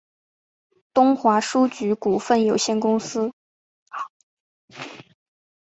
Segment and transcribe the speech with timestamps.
[0.95, 3.31] 东华书局股份有限公司